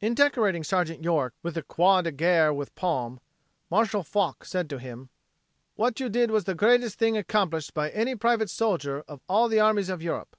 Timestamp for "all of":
9.28-9.52